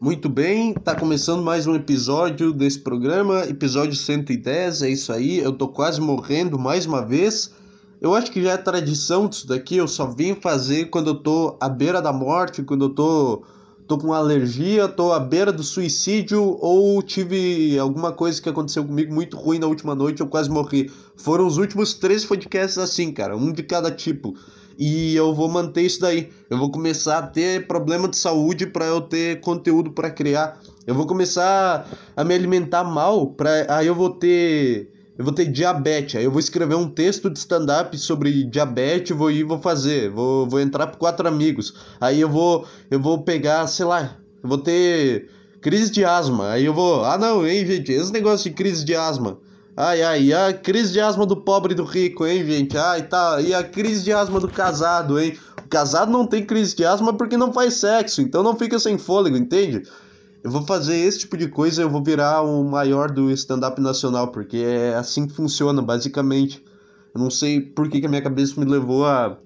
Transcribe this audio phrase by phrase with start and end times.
[0.00, 5.40] Muito bem, tá começando mais um episódio desse programa, episódio 110, é isso aí.
[5.40, 7.52] Eu tô quase morrendo mais uma vez.
[8.00, 11.56] Eu acho que já é tradição disso daqui, eu só vim fazer quando eu tô
[11.60, 13.42] à beira da morte, quando eu tô
[13.88, 19.12] tô com alergia, tô à beira do suicídio ou tive alguma coisa que aconteceu comigo
[19.12, 20.92] muito ruim na última noite, eu quase morri.
[21.16, 24.36] Foram os últimos três podcasts assim, cara, um de cada tipo
[24.78, 26.30] e eu vou manter isso daí.
[26.48, 30.60] Eu vou começar a ter problema de saúde para eu ter conteúdo para criar.
[30.86, 31.84] Eu vou começar
[32.16, 36.14] a me alimentar mal para aí eu vou ter eu vou ter diabetes.
[36.14, 40.48] Aí eu vou escrever um texto de stand-up sobre diabetes, vou ir, vou fazer, vou,
[40.48, 41.74] vou entrar por quatro amigos.
[42.00, 45.28] Aí eu vou eu vou pegar, sei lá, eu vou ter
[45.60, 46.52] crise de asma.
[46.52, 49.38] Aí eu vou, ah não, hein, gente, esse negócio de crise de asma.
[49.80, 52.76] Ai, ai, a crise de asma do pobre e do rico, hein, gente?
[52.76, 53.40] Ai, tá.
[53.40, 55.38] E a crise de asma do casado, hein?
[55.64, 58.98] O casado não tem crise de asma porque não faz sexo, então não fica sem
[58.98, 59.84] fôlego, entende?
[60.42, 64.32] Eu vou fazer esse tipo de coisa, eu vou virar o maior do stand-up nacional,
[64.32, 66.60] porque é assim que funciona, basicamente.
[67.14, 69.38] Eu não sei por que, que a minha cabeça me levou a,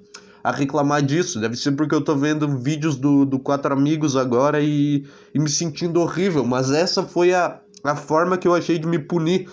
[0.42, 1.40] a reclamar disso.
[1.40, 5.50] Deve ser porque eu tô vendo vídeos do, do Quatro Amigos agora e, e me
[5.50, 6.42] sentindo horrível.
[6.42, 9.46] Mas essa foi a, a forma que eu achei de me punir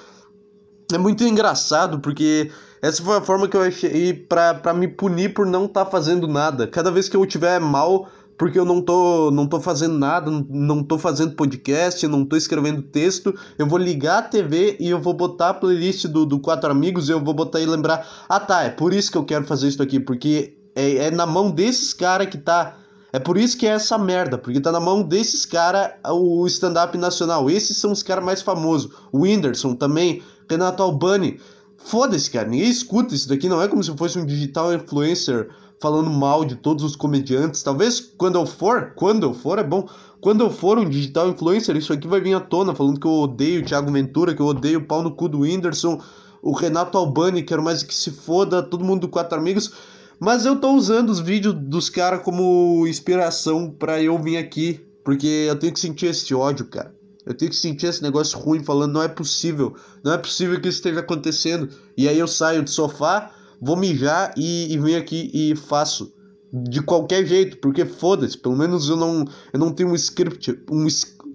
[0.92, 2.52] é muito engraçado porque
[2.82, 6.28] essa foi a forma que eu achei pra me punir por não estar tá fazendo
[6.28, 6.68] nada.
[6.68, 10.82] Cada vez que eu tiver mal, porque eu não tô, não tô fazendo nada, não
[10.82, 15.14] tô fazendo podcast, não tô escrevendo texto, eu vou ligar a TV e eu vou
[15.14, 18.64] botar a playlist do, do Quatro Amigos e eu vou botar e lembrar: ah tá,
[18.64, 21.94] é por isso que eu quero fazer isso aqui, porque é, é na mão desses
[21.94, 22.78] caras que tá.
[23.12, 26.96] É por isso que é essa merda, porque tá na mão desses caras o stand-up
[26.96, 27.50] nacional.
[27.50, 28.92] Esses são os caras mais famosos.
[29.12, 31.40] O Whindersson também Renato Albani.
[31.78, 36.10] Foda-se, cara, ninguém escuta isso daqui, não é como se fosse um digital influencer falando
[36.10, 37.64] mal de todos os comediantes.
[37.64, 39.88] Talvez quando eu for, quando eu for é bom,
[40.20, 43.12] quando eu for um digital influencer, isso aqui vai vir à tona, falando que eu
[43.12, 46.02] odeio o Thiago Ventura, que eu odeio o pau no cu do Whindersson,
[46.42, 49.72] o Renato Albani, quero mais que se foda, todo mundo do Quatro Amigos.
[50.20, 55.46] Mas eu tô usando os vídeos dos caras como inspiração para eu vir aqui, porque
[55.48, 56.99] eu tenho que sentir esse ódio, cara.
[57.26, 60.68] Eu tenho que sentir esse negócio ruim falando, não é possível, não é possível que
[60.68, 61.70] isso esteja acontecendo.
[61.96, 63.32] E aí eu saio do sofá,
[63.62, 66.14] vou mijar e, e venho aqui e faço.
[66.52, 70.88] De qualquer jeito, porque foda-se, pelo menos eu não, eu não tenho um script, um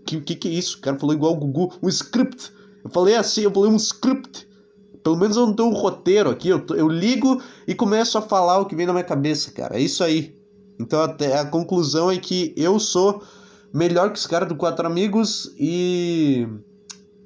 [0.04, 0.78] que, que que é isso?
[0.78, 2.52] O cara falou igual o Gugu, um script.
[2.82, 4.46] Eu falei assim, eu falei um script.
[5.02, 8.58] Pelo menos eu não tenho um roteiro aqui, eu, eu ligo e começo a falar
[8.58, 9.76] o que vem na minha cabeça, cara.
[9.76, 10.34] É isso aí.
[10.80, 13.22] Então até a conclusão é que eu sou
[13.74, 16.46] melhor que os caras do Quatro Amigos e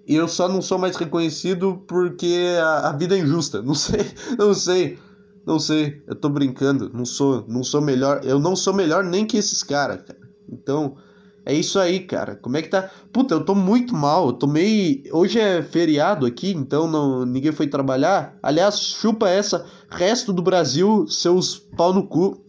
[0.07, 3.61] eu só não sou mais reconhecido porque a, a, vida é injusta.
[3.63, 4.99] Não sei, não sei,
[5.45, 6.03] não sei.
[6.07, 6.91] Eu tô brincando.
[6.95, 8.23] Não sou, não sou melhor.
[8.25, 10.19] Eu não sou melhor nem que esses caras, cara.
[10.51, 10.97] Então,
[11.45, 12.37] é isso aí, cara.
[12.37, 12.91] Como é que tá?
[13.13, 14.29] Puta, eu tô muito mal.
[14.29, 15.05] Eu tomei.
[15.13, 18.39] Hoje é feriado aqui, então não, ninguém foi trabalhar.
[18.43, 19.67] Aliás, chupa essa.
[19.91, 22.43] Resto do Brasil, seus pau no cu.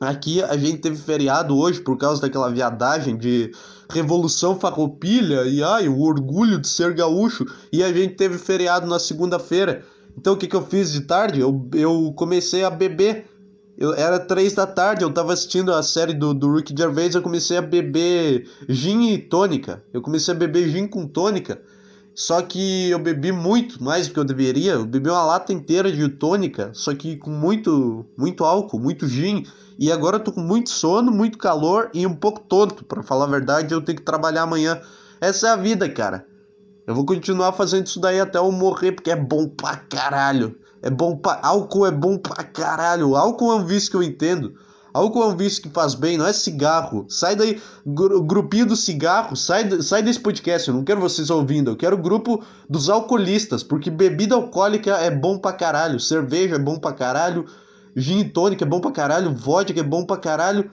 [0.00, 3.50] Aqui a gente teve feriado hoje por causa daquela viadagem de
[3.90, 7.44] Revolução Farroupilha e ai, o orgulho de ser gaúcho.
[7.72, 9.84] E a gente teve feriado na segunda-feira.
[10.16, 11.40] Então o que, que eu fiz de tarde?
[11.40, 13.26] Eu, eu comecei a beber.
[13.76, 17.22] Eu, era três da tarde, eu tava assistindo a série do, do Ricky Gervais, eu
[17.22, 19.84] comecei a beber gin e tônica.
[19.92, 21.60] Eu comecei a beber gin com tônica.
[22.18, 24.72] Só que eu bebi muito mais do que eu deveria.
[24.72, 29.46] Eu bebi uma lata inteira de tônica, só que com muito, muito álcool, muito gin.
[29.78, 32.84] E agora eu tô com muito sono, muito calor e um pouco tonto.
[32.84, 34.80] Para falar a verdade, eu tenho que trabalhar amanhã.
[35.20, 36.26] Essa é a vida, cara.
[36.88, 40.58] Eu vou continuar fazendo isso daí até eu morrer, porque é bom pra caralho.
[40.82, 41.38] É bom pra.
[41.40, 43.14] Álcool é bom pra caralho.
[43.14, 44.54] Álcool é um vício que eu entendo.
[44.98, 47.06] Álcool é um vício que faz bem, não é cigarro.
[47.08, 50.66] Sai daí, gru, grupinho do cigarro, sai, sai desse podcast.
[50.66, 55.10] Eu não quero vocês ouvindo, eu quero o grupo dos alcoolistas, porque bebida alcoólica é
[55.10, 57.46] bom pra caralho, cerveja é bom pra caralho,
[57.94, 60.68] gin tônica é bom pra caralho, vodka é bom pra caralho.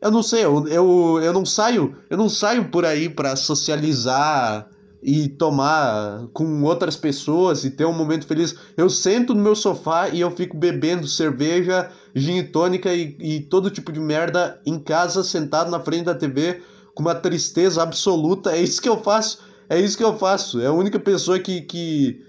[0.00, 4.68] Eu não sei, eu, eu, eu não saio, eu não saio por aí pra socializar
[5.02, 8.56] e tomar com outras pessoas e ter um momento feliz.
[8.76, 13.70] Eu sento no meu sofá e eu fico bebendo cerveja, gin tônica e, e todo
[13.70, 16.62] tipo de merda em casa, sentado na frente da TV,
[16.94, 18.52] com uma tristeza absoluta.
[18.52, 19.44] É isso que eu faço.
[19.68, 20.60] É isso que eu faço.
[20.60, 22.24] É a única pessoa que, que.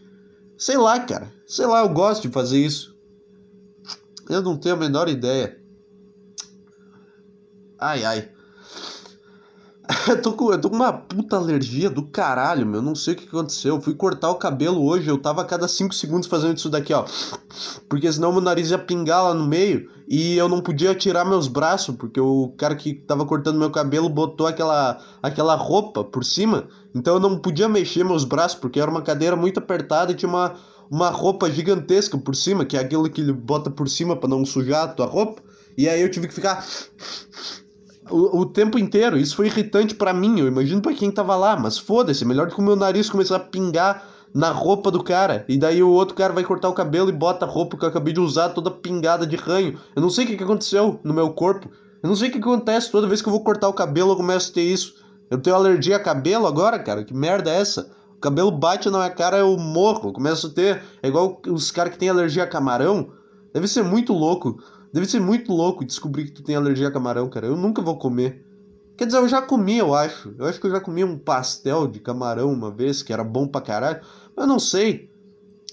[0.57, 1.31] Sei lá, cara.
[1.48, 2.95] Sei lá, eu gosto de fazer isso.
[4.30, 5.57] Eu não tenho a menor ideia.
[7.80, 8.30] Ai, ai.
[10.07, 12.81] Eu, tô com, eu tô com uma puta alergia do caralho, meu.
[12.81, 13.75] Não sei o que aconteceu.
[13.75, 16.94] Eu fui cortar o cabelo hoje, eu tava a cada 5 segundos fazendo isso daqui,
[16.94, 17.06] ó.
[17.89, 19.89] Porque senão meu nariz ia pingar lá no meio.
[20.07, 24.10] e eu não podia tirar meus braços, porque o cara que tava cortando meu cabelo
[24.10, 28.90] botou aquela, aquela roupa por cima, então eu não podia mexer meus braços, porque era
[28.90, 30.56] uma cadeira muito apertada e tinha uma,
[30.90, 34.45] uma roupa gigantesca por cima, que é aquilo que ele bota por cima para não
[34.45, 35.42] sujar a tua roupa,
[35.78, 36.66] e aí eu tive que ficar
[38.09, 39.18] o, o tempo inteiro.
[39.18, 42.56] Isso foi irritante para mim, eu imagino para quem tava lá, mas foda-se, melhor do
[42.56, 45.45] que o meu nariz começar a pingar na roupa do cara.
[45.48, 47.89] E daí o outro cara vai cortar o cabelo e bota a roupa que eu
[47.89, 49.80] acabei de usar toda pingada de ranho.
[49.95, 51.69] Eu não sei o que, que aconteceu no meu corpo.
[52.04, 54.15] Eu não sei o que acontece toda vez que eu vou cortar o cabelo eu
[54.15, 54.95] começo a ter isso.
[55.30, 57.04] Eu tenho alergia a cabelo agora, cara?
[57.04, 57.92] Que merda é essa?
[58.15, 60.09] O cabelo bate na minha cara, eu morro.
[60.09, 60.81] Eu começo a ter.
[61.01, 63.12] É igual os caras que têm alergia a camarão.
[63.54, 64.57] Deve ser muito louco.
[64.94, 67.48] Deve ser muito louco descobrir que tu tem alergia a camarão, cara.
[67.48, 68.44] Eu nunca vou comer.
[68.98, 70.34] Quer dizer, eu já comi, eu acho.
[70.38, 73.48] Eu acho que eu já comi um pastel de camarão uma vez, que era bom
[73.48, 74.01] pra caralho.
[74.36, 75.10] Mas eu não sei.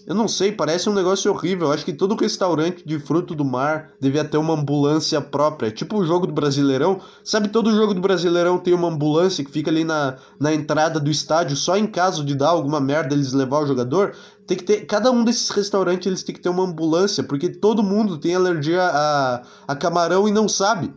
[0.06, 1.68] Eu não sei, parece um negócio horrível.
[1.68, 5.70] Eu acho que todo restaurante de fruto do mar devia ter uma ambulância própria.
[5.70, 7.00] Tipo o jogo do Brasileirão.
[7.22, 11.10] Sabe, todo jogo do Brasileirão tem uma ambulância que fica ali na, na entrada do
[11.10, 14.14] estádio, só em caso de dar alguma merda eles levar o jogador.
[14.46, 14.84] Tem que ter.
[14.84, 18.82] Cada um desses restaurantes eles tem que ter uma ambulância, porque todo mundo tem alergia
[18.82, 20.92] a, a camarão e não sabe.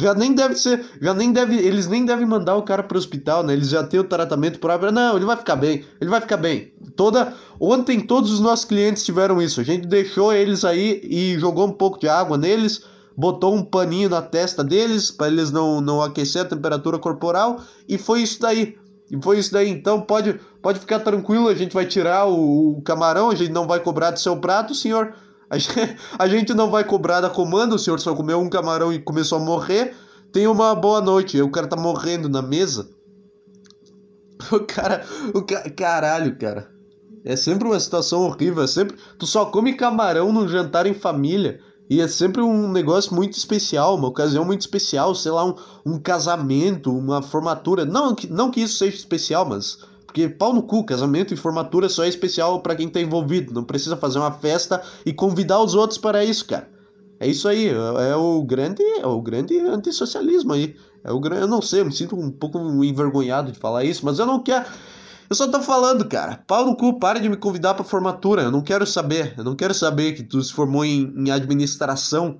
[0.00, 2.98] Já nem deve ser, já nem deve, eles nem devem mandar o cara para o
[2.98, 3.52] hospital, né?
[3.52, 4.92] Eles já têm o tratamento próprio.
[4.92, 6.72] Não, ele vai ficar bem, ele vai ficar bem.
[6.94, 9.60] Toda ontem todos os nossos clientes tiveram isso.
[9.60, 12.82] A gente deixou eles aí e jogou um pouco de água neles,
[13.16, 17.96] botou um paninho na testa deles para eles não não aquecer a temperatura corporal e
[17.96, 18.76] foi isso daí.
[19.10, 19.70] E foi isso daí.
[19.70, 23.66] Então pode pode ficar tranquilo, a gente vai tirar o, o camarão, a gente não
[23.66, 25.14] vai cobrar do seu prato, senhor.
[26.18, 29.38] A gente não vai cobrar da comanda, o senhor só comeu um camarão e começou
[29.38, 29.94] a morrer.
[30.32, 31.40] Tenha uma boa noite.
[31.40, 32.88] O cara tá morrendo na mesa.
[34.52, 35.04] O cara.
[35.34, 35.68] O ca...
[35.70, 36.70] Caralho, cara.
[37.24, 38.62] É sempre uma situação horrível.
[38.62, 38.96] É sempre.
[39.18, 41.58] Tu só come camarão no jantar em família.
[41.88, 45.54] E é sempre um negócio muito especial, uma ocasião muito especial, sei lá, um,
[45.86, 47.84] um casamento, uma formatura.
[47.84, 49.78] Não, não que isso seja especial, mas
[50.16, 53.52] porque pau no cu, casamento e formatura só é especial para quem tá envolvido.
[53.52, 56.70] Não precisa fazer uma festa e convidar os outros para isso, cara.
[57.20, 60.74] É isso aí, é, o grande, é o grande antissocialismo aí.
[61.04, 64.06] É o grande, eu não sei, eu me sinto um pouco envergonhado de falar isso,
[64.06, 64.64] mas eu não quero.
[65.28, 66.42] Eu só tô falando, cara.
[66.46, 68.42] Pau no cu, para de me convidar pra formatura.
[68.42, 69.34] Eu não quero saber.
[69.36, 72.38] Eu não quero saber que tu se formou em, em administração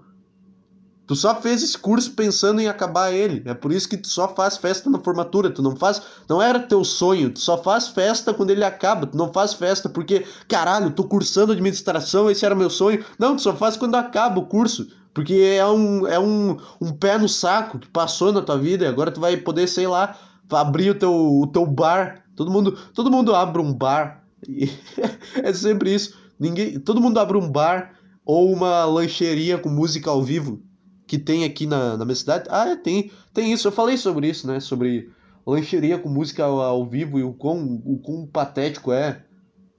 [1.07, 3.41] Tu só fez esse curso pensando em acabar ele.
[3.45, 5.51] É por isso que tu só faz festa na formatura.
[5.51, 6.03] Tu não faz.
[6.29, 7.31] Não era teu sonho.
[7.31, 9.07] Tu só faz festa quando ele acaba.
[9.07, 13.05] Tu não faz festa porque, caralho, tô cursando administração, esse era meu sonho.
[13.19, 14.89] Não, tu só faz quando acaba o curso.
[15.15, 18.89] Porque é um, é um, um pé no saco que passou na tua vida e
[18.89, 20.19] agora tu vai poder, sei lá,
[20.51, 22.25] abrir o teu, o teu bar.
[22.35, 24.25] Todo mundo, todo mundo abre um bar.
[25.41, 26.15] é sempre isso.
[26.39, 27.93] Ninguém, todo mundo abre um bar
[28.25, 30.66] ou uma lancheria com música ao vivo
[31.07, 32.49] que tem aqui na, na minha cidade.
[32.51, 33.69] Ah, é, tem, tem isso.
[33.69, 34.61] Eu falei sobre isso, né?
[34.61, 35.11] Sobre
[35.47, 39.23] lancheria com música ao, ao vivo e o quão, o quão patético é.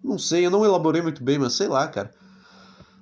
[0.04, 2.12] Não sei, eu não elaborei muito bem, mas sei lá, cara.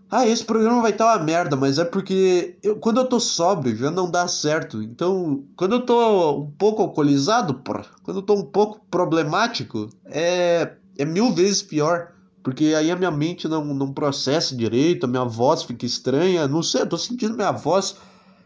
[0.09, 3.75] Ah, esse programa vai estar uma merda, mas é porque eu, quando eu tô sóbrio
[3.75, 4.81] já não dá certo.
[4.81, 7.61] Então, quando eu tô um pouco alcoolizado,
[8.03, 12.11] quando eu tô um pouco problemático, é, é mil vezes pior.
[12.43, 16.47] Porque aí a minha mente não, não processa direito, a minha voz fica estranha.
[16.47, 17.97] Não sei, eu tô sentindo minha voz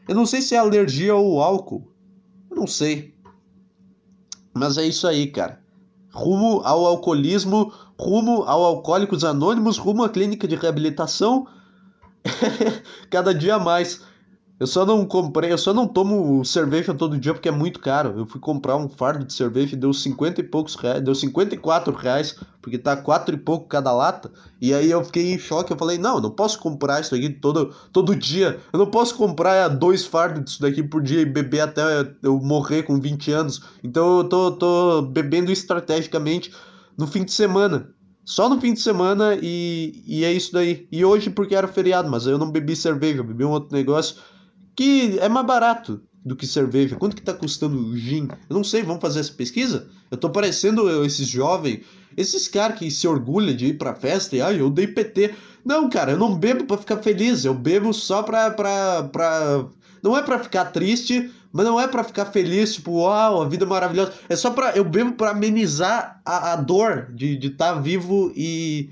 [0.09, 1.87] eu não sei se é alergia ou álcool.
[2.49, 3.13] Eu não sei.
[4.51, 5.61] Mas é isso aí, cara.
[6.11, 11.47] Rumo ao alcoolismo, rumo ao Alcoólicos Anônimos, rumo à clínica de reabilitação.
[13.11, 14.01] Cada dia mais.
[14.59, 18.13] Eu só não comprei, eu só não tomo cerveja todo dia porque é muito caro.
[18.17, 21.95] Eu fui comprar um fardo de cerveja e deu 50 e poucos reais, deu 54
[21.95, 24.29] reais, porque tá quatro e pouco cada lata.
[24.59, 27.29] E aí eu fiquei em choque, eu falei, não, eu não posso comprar isso aqui
[27.29, 28.59] todo, todo dia.
[28.73, 31.81] Eu não posso comprar dois fardos disso daqui por dia e beber até
[32.21, 33.61] eu morrer com 20 anos.
[33.81, 36.53] Então eu tô, tô bebendo estrategicamente
[36.97, 37.91] no fim de semana.
[38.25, 40.85] Só no fim de semana e, e é isso daí.
[40.91, 44.17] E hoje porque era feriado, mas eu não bebi cerveja, eu bebi um outro negócio
[44.79, 46.95] que é mais barato do que cerveja.
[46.95, 48.29] Quanto que tá custando o gin?
[48.49, 49.89] Eu não sei, vamos fazer essa pesquisa?
[50.09, 51.81] Eu tô parecendo esses jovens,
[52.15, 55.35] esses caras que se orgulham de ir pra festa e, ah, eu dei PT.
[55.65, 58.51] Não, cara, eu não bebo pra ficar feliz, eu bebo só pra...
[58.51, 59.65] pra, pra...
[60.01, 63.65] Não é pra ficar triste, mas não é pra ficar feliz, tipo, uau, a vida
[63.65, 64.13] é maravilhosa.
[64.29, 64.71] É só pra...
[64.77, 68.89] Eu bebo pra amenizar a, a dor de estar tá vivo e...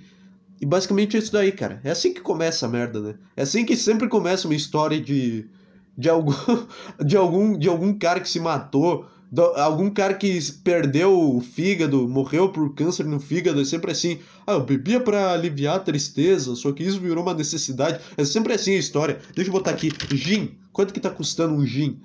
[0.59, 1.79] E basicamente é isso daí, cara.
[1.81, 3.15] É assim que começa a merda, né?
[3.37, 5.47] É assim que sempre começa uma história de
[5.97, 6.33] de algum,
[7.03, 9.07] de algum, de algum cara que se matou
[9.55, 14.19] algum cara que perdeu o fígado, morreu por câncer no fígado, é sempre assim.
[14.45, 17.99] Ah, eu bebia para aliviar a tristeza, só que isso virou uma necessidade.
[18.15, 19.19] É sempre assim a história.
[19.35, 19.91] Deixa eu botar aqui.
[20.11, 20.55] Gin.
[20.71, 21.99] Quanto que tá custando um gin?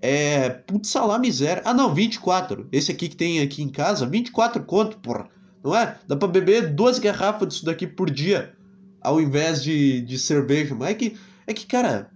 [0.00, 0.48] É.
[0.48, 1.62] Putz, salá miséria.
[1.64, 2.66] Ah, não, 24.
[2.72, 5.28] Esse aqui que tem aqui em casa, 24 conto, porra.
[5.62, 5.96] Não é?
[6.08, 8.54] Dá pra beber duas garrafas disso daqui por dia.
[9.00, 10.74] Ao invés de, de cerveja.
[10.74, 12.10] Mas é que, é que, cara,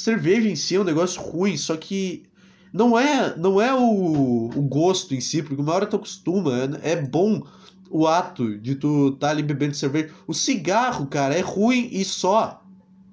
[0.00, 2.24] cerveja em si é um negócio ruim, só que
[2.72, 6.52] não é não é o, o gosto em si, porque uma hora tu acostuma,
[6.82, 7.42] é, é bom
[7.90, 10.14] o ato de tu tá ali bebendo cerveja.
[10.26, 12.62] O cigarro, cara, é ruim e só.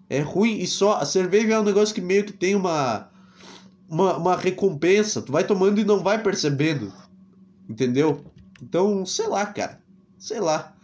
[0.09, 0.97] É ruim e só.
[0.97, 3.09] A cerveja é um negócio que meio que tem uma,
[3.89, 5.21] uma, uma recompensa.
[5.21, 6.93] Tu vai tomando e não vai percebendo.
[7.67, 8.23] Entendeu?
[8.61, 9.81] Então, sei lá, cara.
[10.19, 10.76] Sei lá.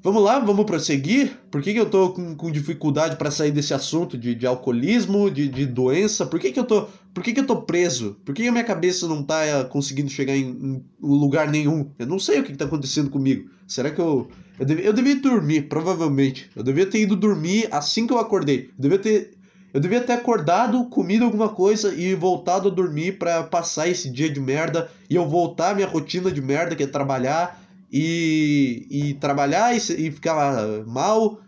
[0.00, 1.36] Vamos lá, vamos prosseguir?
[1.50, 5.28] Por que, que eu tô com, com dificuldade para sair desse assunto de, de alcoolismo,
[5.28, 6.24] de, de doença?
[6.24, 6.86] Por que, que eu tô.
[7.12, 8.16] Por que, que eu tô preso?
[8.24, 11.90] Por que, a minha cabeça não tá eh, conseguindo chegar em, em lugar nenhum?
[11.98, 13.50] Eu não sei o que, que tá acontecendo comigo.
[13.66, 14.28] Será que eu.
[14.60, 16.48] Eu, eu devia dormir, provavelmente.
[16.54, 18.70] Eu devia ter ido dormir assim que eu acordei.
[18.78, 19.38] Eu devia ter.
[19.74, 24.30] Eu devia ter acordado, comido alguma coisa e voltado a dormir para passar esse dia
[24.30, 29.14] de merda e eu voltar à minha rotina de merda, que é trabalhar e, e
[29.14, 31.40] trabalhar e, e ficar mal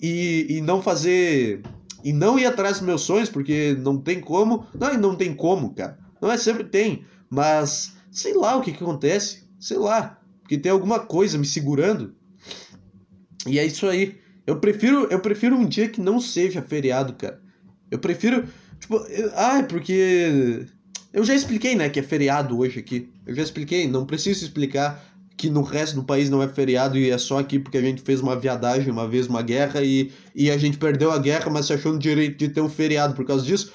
[0.00, 1.62] e, e não fazer.
[2.04, 4.66] E não ir atrás dos meus sonhos, porque não tem como.
[4.78, 5.98] Não, não tem como, cara.
[6.20, 7.04] Não é sempre tem.
[7.28, 9.44] Mas sei lá o que, que acontece.
[9.58, 10.20] Sei lá.
[10.40, 12.14] Porque tem alguma coisa me segurando.
[13.46, 14.16] E é isso aí.
[14.46, 17.40] Eu prefiro, eu prefiro um dia que não seja feriado, cara.
[17.90, 18.46] Eu prefiro.
[18.78, 20.66] Tipo, eu, ah, porque.
[21.12, 23.10] Eu já expliquei, né, que é feriado hoje aqui.
[23.26, 25.02] Eu já expliquei, não preciso explicar
[25.38, 28.02] que no resto do país não é feriado e é só aqui porque a gente
[28.02, 31.66] fez uma viadagem uma vez, uma guerra, e, e a gente perdeu a guerra, mas
[31.66, 33.72] se achou no direito de ter um feriado por causa disso.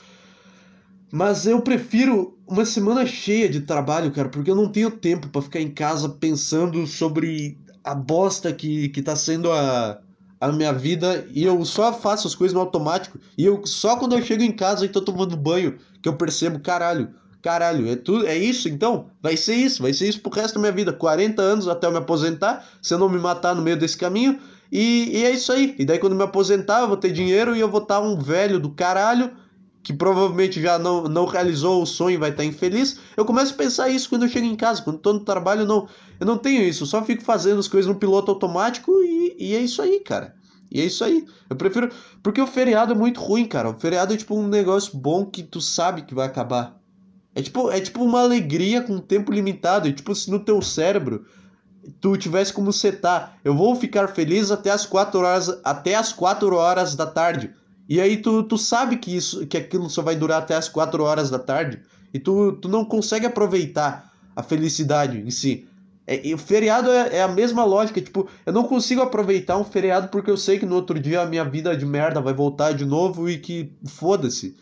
[1.10, 5.42] Mas eu prefiro uma semana cheia de trabalho, cara, porque eu não tenho tempo para
[5.42, 10.02] ficar em casa pensando sobre a bosta que, que tá sendo a,
[10.42, 13.18] a minha vida e eu só faço as coisas no automático.
[13.38, 16.60] E eu só quando eu chego em casa e tô tomando banho que eu percebo,
[16.60, 19.08] caralho, Caralho, é tudo, é isso então?
[19.22, 20.94] Vai ser isso, vai ser isso pro resto da minha vida.
[20.94, 24.40] 40 anos até eu me aposentar, se eu não me matar no meio desse caminho.
[24.72, 25.76] E, e é isso aí.
[25.78, 28.18] E daí quando eu me aposentar, eu vou ter dinheiro e eu vou estar um
[28.18, 29.30] velho do caralho
[29.84, 32.98] que provavelmente já não, não realizou o sonho e vai estar infeliz.
[33.18, 35.86] Eu começo a pensar isso quando eu chego em casa, quando estou no trabalho, não,
[36.22, 39.54] eu não tenho isso, eu só fico fazendo as coisas no piloto automático e, e
[39.54, 40.34] é isso aí, cara.
[40.72, 41.28] E é isso aí.
[41.50, 41.92] Eu prefiro.
[42.24, 43.70] Porque o feriado é muito ruim, cara.
[43.70, 46.82] O feriado é tipo um negócio bom que tu sabe que vai acabar.
[47.36, 49.88] É tipo, é tipo uma alegria com tempo limitado.
[49.88, 51.26] E tipo, se no teu cérebro
[52.00, 56.56] tu tivesse como setar, eu vou ficar feliz até as 4 horas, até as 4
[56.56, 57.52] horas da tarde.
[57.90, 61.04] E aí tu, tu sabe que isso que aquilo só vai durar até as 4
[61.04, 61.82] horas da tarde
[62.14, 65.68] e tu, tu não consegue aproveitar a felicidade em si.
[66.06, 70.10] É, o feriado é, é, a mesma lógica, tipo, eu não consigo aproveitar um feriado
[70.10, 72.86] porque eu sei que no outro dia a minha vida de merda vai voltar de
[72.86, 74.56] novo e que foda-se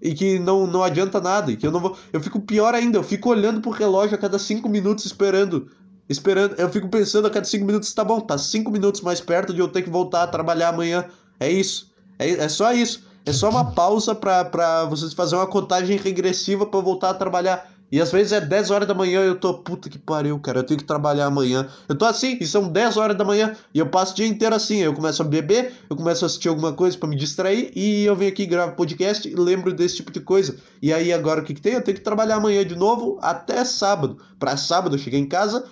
[0.00, 1.96] e que não, não adianta nada, e que eu não vou.
[2.12, 5.70] Eu fico pior ainda, eu fico olhando pro relógio a cada cinco minutos esperando.
[6.08, 9.54] Esperando, eu fico pensando a cada cinco minutos, tá bom, tá cinco minutos mais perto
[9.54, 11.06] de eu ter que voltar a trabalhar amanhã.
[11.40, 11.90] É isso.
[12.18, 13.02] É, é só isso.
[13.26, 17.70] É só uma pausa para vocês fazer uma contagem regressiva para voltar a trabalhar.
[17.94, 20.58] E às vezes é 10 horas da manhã e eu tô, puta que pariu, cara,
[20.58, 21.68] eu tenho que trabalhar amanhã.
[21.88, 24.52] Eu tô assim, e são 10 horas da manhã, e eu passo o dia inteiro
[24.52, 24.78] assim.
[24.78, 28.16] Eu começo a beber, eu começo a assistir alguma coisa para me distrair, e eu
[28.16, 30.56] venho aqui gravo podcast e lembro desse tipo de coisa.
[30.82, 31.74] E aí agora o que, que tem?
[31.74, 34.18] Eu tenho que trabalhar amanhã de novo até sábado.
[34.40, 35.64] Para sábado eu chegar em casa,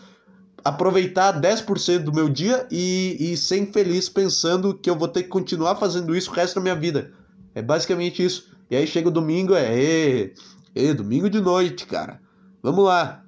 [0.64, 5.28] aproveitar 10% do meu dia e, e ser infeliz pensando que eu vou ter que
[5.28, 7.10] continuar fazendo isso o resto da minha vida.
[7.52, 8.52] É basicamente isso.
[8.70, 10.30] E aí chega o domingo, é.
[10.74, 12.20] E domingo de noite, cara.
[12.62, 13.22] Vamos lá.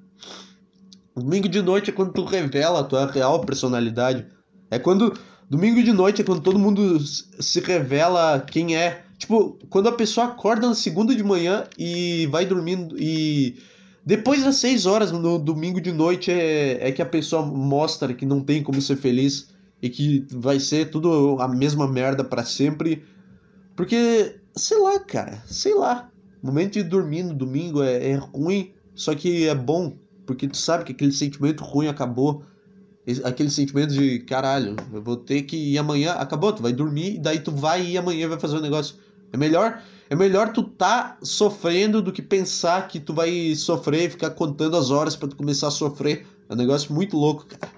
[1.14, 4.26] Domingo de noite é quando tu revela a tua real personalidade.
[4.70, 5.16] É quando.
[5.48, 9.04] Domingo de noite é quando todo mundo se revela quem é.
[9.18, 13.56] Tipo, quando a pessoa acorda na segunda de manhã e vai dormindo e.
[14.06, 18.26] Depois das seis horas no domingo de noite é, é que a pessoa mostra que
[18.26, 19.48] não tem como ser feliz
[19.80, 23.04] e que vai ser tudo a mesma merda para sempre.
[23.76, 26.10] Porque, sei lá, cara, sei lá.
[26.44, 29.96] Momento de dormir no domingo é, é ruim, só que é bom,
[30.26, 32.44] porque tu sabe que aquele sentimento ruim acabou.
[33.24, 37.18] Aquele sentimento de caralho, eu vou ter que ir amanhã, acabou, tu vai dormir, e
[37.18, 38.94] daí tu vai ir amanhã vai fazer um negócio.
[39.32, 44.10] É melhor, é melhor tu tá sofrendo do que pensar que tu vai sofrer e
[44.10, 46.26] ficar contando as horas para tu começar a sofrer.
[46.46, 47.72] É um negócio muito louco, cara.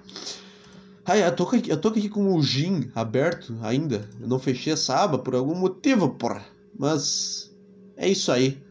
[1.05, 4.09] Ai, eu tô, aqui, eu tô aqui com o gin aberto ainda.
[4.19, 6.45] Eu não fechei essa aba por algum motivo, porra.
[6.77, 7.46] Mas
[7.97, 8.61] é isso aí.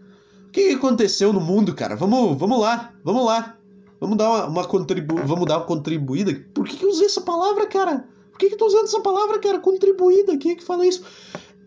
[0.48, 1.96] O que, aconteceu no mundo, cara?
[1.96, 3.58] Vamos, vamos lá, vamos lá.
[4.00, 6.32] Vamos dar uma, uma contribu vamos dar uma contribuída.
[6.54, 8.06] Por que, que eu usei essa palavra, cara?
[8.30, 9.58] Por que, que eu tô usando essa palavra, cara?
[9.58, 10.36] Contribuída.
[10.36, 11.02] Quem é que fala isso?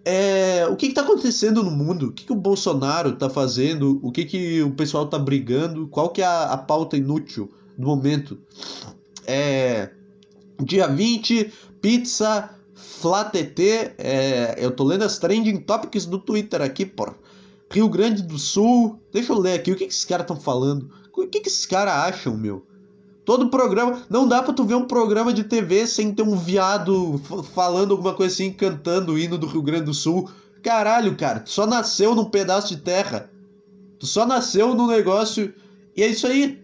[0.05, 2.07] É, o que está acontecendo no mundo?
[2.07, 3.99] O que, que o Bolsonaro está fazendo?
[4.01, 5.87] O que, que o pessoal está brigando?
[5.87, 8.39] Qual que é a, a pauta inútil do momento?
[9.25, 9.89] É,
[10.63, 11.51] dia 20,
[11.81, 17.15] pizza, Flatete, é, eu tô lendo as trending topics do Twitter aqui, por
[17.71, 18.99] Rio Grande do Sul.
[19.11, 20.89] Deixa eu ler aqui o que, que esses caras estão falando.
[21.15, 22.65] O que, que esses caras acham, meu?
[23.25, 24.01] Todo programa.
[24.09, 27.21] Não dá pra tu ver um programa de TV sem ter um viado
[27.53, 30.29] falando alguma coisa assim, cantando o hino do Rio Grande do Sul.
[30.63, 33.29] Caralho, cara, tu só nasceu num pedaço de terra.
[33.99, 35.53] Tu só nasceu num negócio.
[35.95, 36.63] E é isso aí.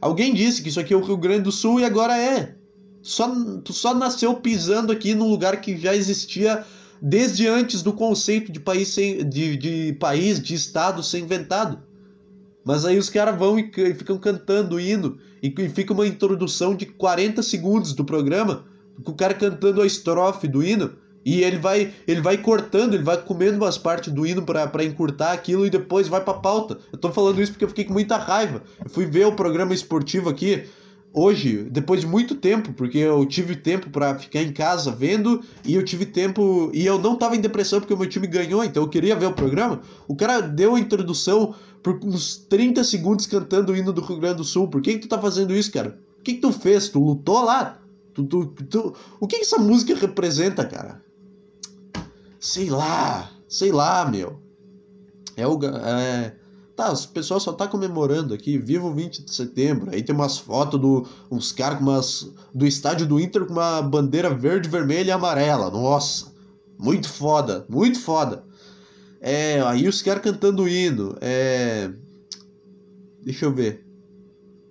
[0.00, 2.54] Alguém disse que isso aqui é o Rio Grande do Sul e agora é.
[3.00, 3.28] Só,
[3.64, 6.64] tu só nasceu pisando aqui num lugar que já existia
[7.06, 11.78] desde antes do conceito de país, sem, de, de país, de estado ser inventado.
[12.64, 16.06] Mas aí os caras vão e, e, ficam cantando o hino, e, e fica uma
[16.06, 18.64] introdução de 40 segundos do programa,
[19.04, 20.94] com o cara cantando a estrofe do hino,
[21.26, 25.32] e ele vai, ele vai cortando, ele vai comendo umas partes do hino para encurtar
[25.32, 26.78] aquilo e depois vai pra pauta.
[26.90, 28.62] Eu tô falando isso porque eu fiquei com muita raiva.
[28.82, 30.64] Eu fui ver o programa esportivo aqui,
[31.14, 35.74] hoje, depois de muito tempo, porque eu tive tempo para ficar em casa vendo e
[35.74, 38.82] eu tive tempo e eu não tava em depressão porque o meu time ganhou, então
[38.82, 39.80] eu queria ver o programa.
[40.08, 44.38] O cara deu a introdução por uns 30 segundos cantando o hino do Rio Grande
[44.38, 44.66] do Sul.
[44.68, 45.96] Por que, que tu tá fazendo isso, cara?
[46.18, 46.88] O que, que tu fez?
[46.88, 47.78] Tu lutou lá?
[48.12, 48.94] Tu, tu, tu...
[49.20, 51.00] O que, que essa música representa, cara?
[52.40, 54.40] Sei lá, sei lá, meu.
[55.36, 55.58] É o.
[55.62, 56.34] É
[56.76, 59.90] Tá, o pessoal só tá comemorando aqui, vivo 20 de setembro.
[59.92, 63.80] Aí tem umas fotos do uns caras com umas do estádio do Inter com uma
[63.80, 65.70] bandeira verde, vermelha e amarela.
[65.70, 66.32] Nossa,
[66.76, 68.42] muito foda, muito foda.
[69.20, 71.16] É, aí os caras cantando o hino.
[71.20, 71.90] É,
[73.22, 73.86] deixa eu ver.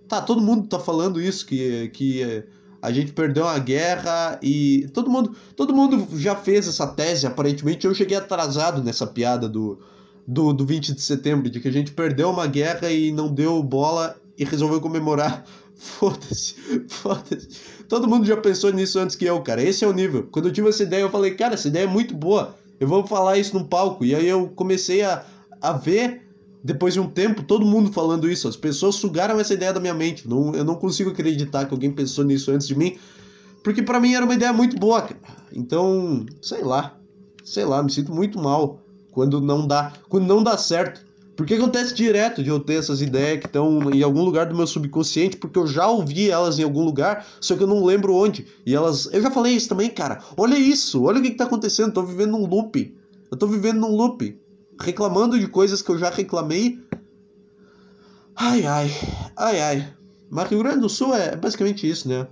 [0.10, 2.43] Tá, todo mundo tá falando isso que que
[2.81, 7.88] a gente perdeu a guerra e todo mundo, todo mundo já fez essa tese aparentemente.
[7.88, 9.79] Eu cheguei atrasado nessa piada do
[10.27, 13.62] do, do 20 de setembro, de que a gente perdeu uma guerra e não deu
[13.62, 15.46] bola e resolveu comemorar.
[15.75, 16.56] Foda-se,
[16.88, 17.50] foda-se.
[17.89, 19.62] Todo mundo já pensou nisso antes que eu, cara.
[19.62, 20.28] Esse é o nível.
[20.32, 22.56] Quando eu tive essa ideia, eu falei, cara, essa ideia é muito boa.
[22.80, 24.06] Eu vou falar isso no palco.
[24.06, 25.26] E aí eu comecei a,
[25.60, 26.21] a ver,
[26.63, 28.47] depois de um tempo, todo mundo falando isso.
[28.47, 30.28] As pessoas sugaram essa ideia da minha mente.
[30.28, 32.97] Não, eu não consigo acreditar que alguém pensou nisso antes de mim.
[33.62, 35.19] Porque para mim era uma ideia muito boa, cara.
[35.52, 36.97] Então, sei lá.
[37.43, 38.83] Sei lá, me sinto muito mal
[39.13, 41.06] quando não dá, quando não dá certo.
[41.36, 44.67] Porque acontece direto de eu ter essas ideias que estão em algum lugar do meu
[44.67, 48.45] subconsciente, porque eu já ouvi elas em algum lugar, só que eu não lembro onde.
[48.65, 49.10] E elas.
[49.12, 50.21] Eu já falei isso também, cara.
[50.38, 51.91] Olha isso, olha o que, que tá acontecendo.
[51.91, 52.95] Tô vivendo num loop.
[53.32, 54.39] Eu tô vivendo num loop.
[54.80, 56.80] Reclamando de coisas que eu já reclamei.
[58.36, 58.91] Ai, ai,
[59.36, 59.93] ai, ai.
[60.30, 62.28] Mas Rio Grande do Sul é basicamente isso, né?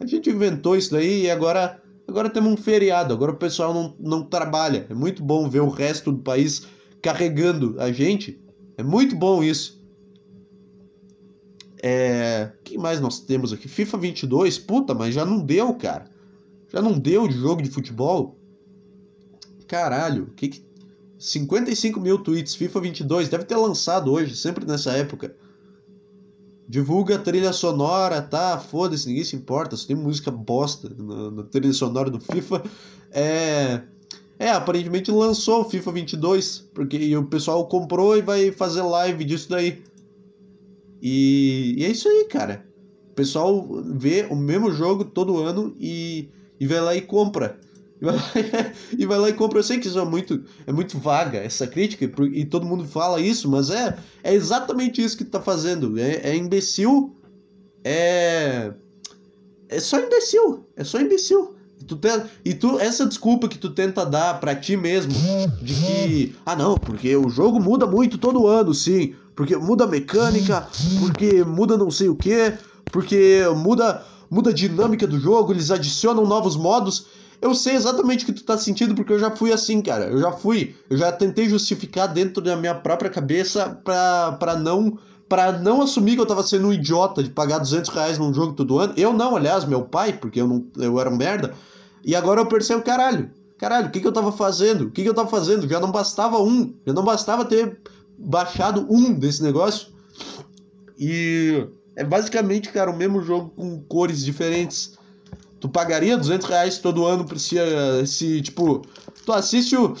[0.00, 3.94] A gente inventou isso daí e agora Agora temos um feriado, agora o pessoal não,
[4.00, 4.86] não trabalha.
[4.88, 6.66] É muito bom ver o resto do país
[7.02, 8.40] carregando a gente.
[8.78, 9.78] É muito bom isso.
[11.82, 12.50] É.
[12.64, 13.68] Que mais nós temos aqui?
[13.68, 14.58] FIFA 22?
[14.58, 16.06] Puta, mas já não deu, cara.
[16.72, 18.38] Já não deu de jogo de futebol?
[19.66, 20.68] Caralho, que que.
[21.18, 25.34] 55 mil tweets, FIFA 22, deve ter lançado hoje, sempre nessa época.
[26.68, 28.58] Divulga trilha sonora, tá?
[28.58, 32.62] Foda-se, ninguém se importa, só tem música bosta na, na, trilha sonora do FIFA.
[33.10, 33.80] É.
[34.38, 39.48] É, aparentemente lançou o FIFA 22, porque o pessoal comprou e vai fazer live disso
[39.50, 39.82] daí.
[41.02, 42.64] E, e é isso aí, cara.
[43.10, 46.28] O pessoal vê o mesmo jogo todo ano e,
[46.60, 47.58] e vai lá e compra.
[48.96, 49.58] E vai lá e compra.
[49.58, 53.20] Eu sei que isso é muito, é muito vaga, essa crítica, e todo mundo fala
[53.20, 55.98] isso, mas é, é exatamente isso que tu tá fazendo.
[55.98, 57.16] É, é imbecil.
[57.84, 58.72] É.
[59.68, 60.66] É só imbecil.
[60.76, 61.54] É só imbecil.
[61.80, 62.08] E tu, te,
[62.44, 65.12] e tu, essa desculpa que tu tenta dar para ti mesmo,
[65.62, 69.86] de que, ah não, porque o jogo muda muito todo ano, sim, porque muda a
[69.86, 70.66] mecânica,
[70.98, 72.52] porque muda não sei o que,
[72.86, 77.06] porque muda, muda a dinâmica do jogo, eles adicionam novos modos.
[77.40, 80.06] Eu sei exatamente o que tu tá sentindo porque eu já fui assim, cara.
[80.06, 80.74] Eu já fui.
[80.90, 84.98] Eu já tentei justificar dentro da minha própria cabeça pra, pra não
[85.28, 88.54] para não assumir que eu tava sendo um idiota de pagar 200 reais num jogo
[88.54, 88.94] todo ano.
[88.96, 91.54] Eu não, aliás, meu pai, porque eu, não, eu era um merda.
[92.02, 94.86] E agora eu percebo, caralho, caralho, o que, que eu tava fazendo?
[94.86, 95.68] O que, que eu tava fazendo?
[95.68, 97.78] Já não bastava um, já não bastava ter
[98.18, 99.88] baixado um desse negócio.
[100.98, 104.97] E é basicamente, cara, o mesmo jogo com cores diferentes.
[105.60, 107.36] Tu pagaria 200 reais todo ano pra
[108.02, 108.82] esse tipo...
[109.24, 109.94] Tu assiste o,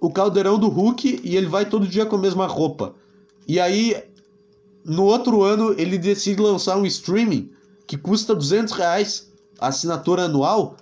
[0.00, 2.94] o Caldeirão do Hulk e ele vai todo dia com a mesma roupa.
[3.46, 3.96] E aí,
[4.84, 7.50] no outro ano, ele decide lançar um streaming
[7.86, 10.76] que custa 200 reais a assinatura anual.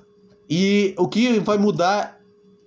[0.49, 2.21] E o que vai mudar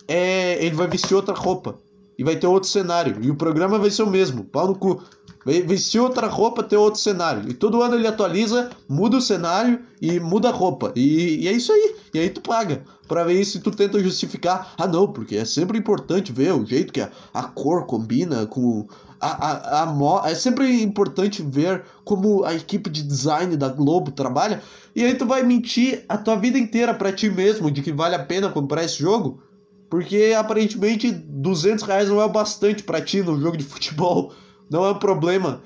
[0.08, 1.80] é ele vai vestir outra roupa
[2.18, 3.18] e vai ter outro cenário.
[3.22, 5.02] E o programa vai ser o mesmo, pau no cu.
[5.46, 7.48] Vai vestir outra roupa, ter outro cenário.
[7.48, 10.92] E todo ano ele atualiza, muda o cenário e muda a roupa.
[10.96, 11.96] E, e é isso aí.
[12.16, 12.84] E aí tu paga.
[13.08, 14.74] Pra ver isso e tu tenta justificar.
[14.76, 18.88] Ah, não, porque é sempre importante ver o jeito que a, a cor combina com.
[19.22, 20.20] A, a, a mo...
[20.26, 24.64] É sempre importante ver como a equipe de design da Globo trabalha.
[24.96, 28.16] E aí tu vai mentir a tua vida inteira para ti mesmo de que vale
[28.16, 29.44] a pena comprar esse jogo.
[29.92, 34.34] Porque aparentemente 200 reais não é o bastante para ti no jogo de futebol.
[34.70, 35.62] Não é um problema.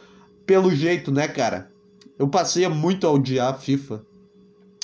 [0.46, 1.72] Pelo jeito, né, cara?
[2.18, 4.04] Eu passei muito a odiar a FIFA.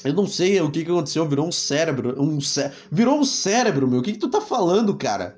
[0.03, 2.21] Eu não sei o que, que aconteceu, virou um cérebro.
[2.21, 2.71] Um cé...
[2.91, 3.99] Virou um cérebro, meu.
[3.99, 5.37] O que, que tu tá falando, cara?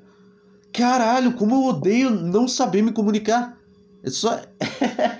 [0.73, 3.57] Caralho, como eu odeio não saber me comunicar.
[4.03, 4.41] É só.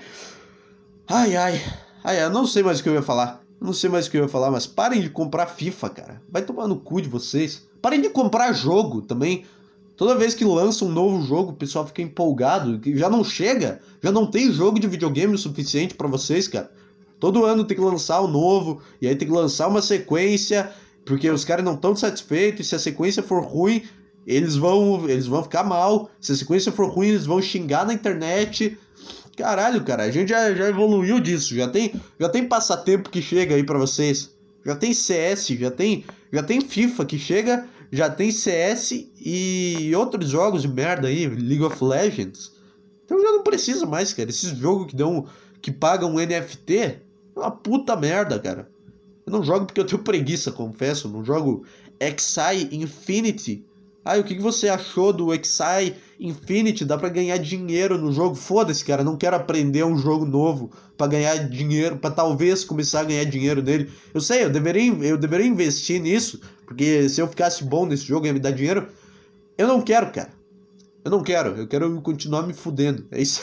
[1.08, 1.62] ai, ai.
[2.04, 3.42] Ai, eu não sei mais o que eu ia falar.
[3.60, 6.22] Não sei mais o que eu ia falar, mas parem de comprar FIFA, cara.
[6.30, 7.68] Vai tomar no cu de vocês.
[7.82, 9.46] Parem de comprar jogo também.
[9.98, 13.82] Toda vez que lança um novo jogo, o pessoal fica empolgado, que já não chega,
[14.02, 16.72] já não tem jogo de videogame o suficiente para vocês, cara.
[17.20, 20.72] Todo ano tem que lançar o um novo, e aí tem que lançar uma sequência,
[21.04, 23.82] porque os caras não estão satisfeitos, e se a sequência for ruim,
[24.28, 26.12] eles vão, eles vão ficar mal.
[26.22, 28.78] Se a sequência for ruim, eles vão xingar na internet.
[29.36, 33.56] Caralho, cara, a gente já, já evoluiu disso, já tem, já tem passatempo que chega
[33.56, 34.30] aí para vocês.
[34.64, 40.30] Já tem CS, já tem, já tem FIFA que chega, já tem CS e outros
[40.30, 42.52] jogos de merda aí, League of Legends.
[43.06, 44.30] Então já não precisa mais, cara.
[44.30, 45.28] Esses jogos que dão
[45.62, 47.00] que pagam NFT, é
[47.36, 48.70] uma puta merda, cara.
[49.26, 51.08] Eu não jogo porque eu tenho preguiça, confesso.
[51.08, 51.66] Eu não jogo
[52.00, 53.66] Xi Infinity
[54.08, 56.86] ah, o que você achou do Exai Infinity?
[56.86, 58.36] Dá para ganhar dinheiro no jogo?
[58.36, 63.04] Foda-se, cara, não quero aprender um jogo novo para ganhar dinheiro, para talvez começar a
[63.04, 63.92] ganhar dinheiro nele.
[64.14, 68.28] Eu sei, eu deveria, eu deveria investir nisso, porque se eu ficasse bom nesse jogo
[68.28, 68.90] ia me dar dinheiro.
[69.58, 70.30] Eu não quero, cara.
[71.04, 73.08] Eu não quero, eu quero continuar me fudendo.
[73.10, 73.42] É isso.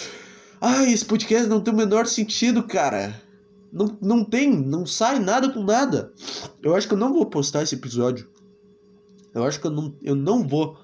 [0.60, 3.22] Ai, esse podcast não tem o menor sentido, cara.
[3.70, 6.10] Não, não tem, não sai nada com nada.
[6.62, 8.26] Eu acho que eu não vou postar esse episódio.
[9.34, 10.78] Eu acho que eu não, eu não vou.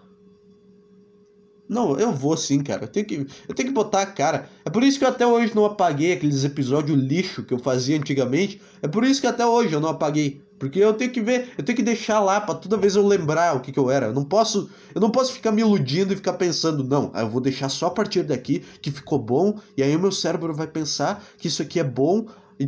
[1.66, 2.84] Não, eu vou sim, cara.
[2.84, 4.50] Eu tenho, que, eu tenho que botar a cara.
[4.64, 7.96] É por isso que eu até hoje não apaguei aqueles episódios lixo que eu fazia
[7.96, 8.60] antigamente.
[8.82, 10.42] É por isso que até hoje eu não apaguei.
[10.60, 13.56] Porque eu tenho que ver, eu tenho que deixar lá para toda vez eu lembrar
[13.56, 14.08] o que, que eu era.
[14.08, 17.40] Eu não posso, eu não posso ficar me iludindo e ficar pensando, não, eu vou
[17.40, 21.24] deixar só a partir daqui que ficou bom, e aí o meu cérebro vai pensar
[21.38, 22.26] que isso aqui é bom,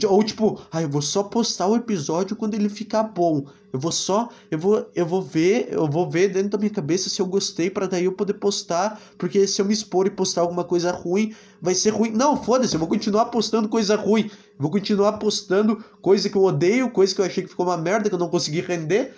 [0.09, 3.45] ou tipo, ah, eu vou só postar o episódio quando ele ficar bom.
[3.71, 7.11] Eu vou só, eu vou, eu vou ver, eu vou ver dentro da minha cabeça
[7.11, 10.43] se eu gostei para daí eu poder postar, porque se eu me expor e postar
[10.43, 12.11] alguma coisa ruim, vai ser ruim.
[12.11, 14.25] Não, foda-se, eu vou continuar postando coisa ruim.
[14.25, 17.77] Eu vou continuar postando coisa que eu odeio, coisa que eu achei que ficou uma
[17.77, 19.15] merda, que eu não consegui render.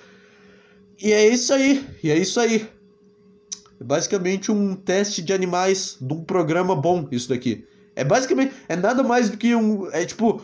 [1.01, 1.87] E é isso aí.
[2.03, 2.69] E é isso aí.
[3.81, 7.65] É basicamente um teste de animais de um programa bom, isso daqui.
[7.97, 10.43] É basicamente, é nada mais do que um, é tipo,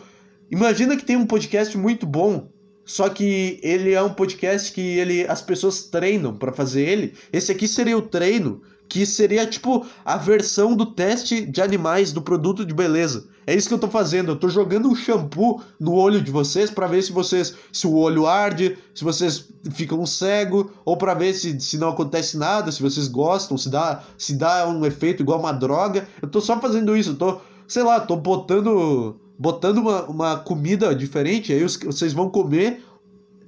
[0.51, 2.49] Imagina que tem um podcast muito bom,
[2.83, 7.13] só que ele é um podcast que ele as pessoas treinam para fazer ele.
[7.31, 12.21] Esse aqui seria o treino, que seria tipo a versão do teste de animais do
[12.21, 13.29] produto de beleza.
[13.47, 14.33] É isso que eu tô fazendo.
[14.33, 17.95] Eu tô jogando um shampoo no olho de vocês para ver se vocês se o
[17.95, 22.81] olho arde, se vocês ficam cego ou para ver se, se não acontece nada, se
[22.81, 26.05] vocês gostam, se dá se dá um efeito igual uma droga.
[26.21, 30.93] Eu tô só fazendo isso, eu tô, sei lá, tô botando botando uma, uma comida
[30.95, 32.83] diferente, aí vocês vão comer.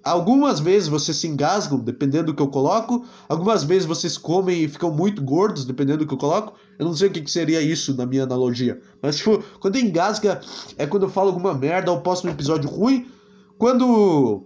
[0.03, 3.05] Algumas vezes vocês se engasgam, dependendo do que eu coloco.
[3.29, 6.53] Algumas vezes vocês comem e ficam muito gordos, dependendo do que eu coloco.
[6.77, 8.81] Eu não sei o que, seria isso na minha analogia.
[9.01, 10.41] Mas, tipo, quando engasga
[10.77, 13.07] é quando eu falo alguma merda ou posto um episódio ruim.
[13.57, 14.43] Quando.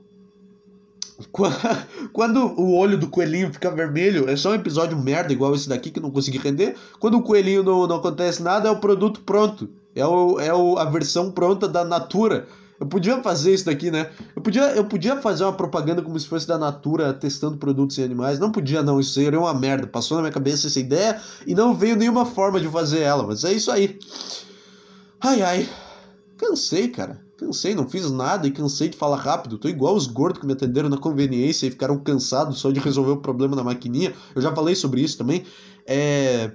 [2.13, 5.89] Quando o olho do coelhinho fica vermelho, é só um episódio merda igual esse daqui
[5.89, 6.75] que eu não consegui render.
[6.99, 9.67] Quando o coelhinho não, não acontece nada, é o produto pronto.
[9.97, 12.47] É, o, é o, a versão pronta da Natura.
[12.79, 14.11] Eu podia fazer isso daqui, né?
[14.35, 18.03] Eu podia, eu podia fazer uma propaganda como se fosse da Natura testando produtos em
[18.03, 18.37] animais.
[18.37, 18.99] Não podia, não.
[18.99, 19.87] Isso seria uma merda.
[19.87, 23.25] Passou na minha cabeça essa ideia e não veio nenhuma forma de fazer ela.
[23.25, 23.97] Mas é isso aí.
[25.19, 25.69] Ai, ai.
[26.37, 27.19] Cansei, cara.
[27.37, 29.57] Cansei, não fiz nada e cansei de falar rápido.
[29.57, 33.11] Tô igual os gordos que me atenderam na conveniência e ficaram cansados só de resolver
[33.11, 34.13] o problema na maquininha.
[34.35, 35.43] Eu já falei sobre isso também.
[35.85, 36.51] É.